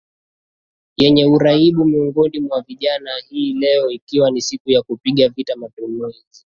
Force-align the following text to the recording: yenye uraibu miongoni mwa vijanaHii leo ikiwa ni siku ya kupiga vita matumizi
yenye 0.97 1.25
uraibu 1.25 1.85
miongoni 1.85 2.39
mwa 2.39 2.61
vijanaHii 2.61 3.53
leo 3.53 3.89
ikiwa 3.91 4.31
ni 4.31 4.41
siku 4.41 4.71
ya 4.71 4.81
kupiga 4.81 5.29
vita 5.29 5.55
matumizi 5.55 6.45